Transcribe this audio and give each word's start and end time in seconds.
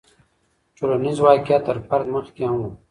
ټولنیز 0.77 1.17
واقعیت 1.27 1.61
تر 1.67 1.77
فرد 1.87 2.05
مخکې 2.15 2.43
هم 2.49 2.57
و. 2.67 2.71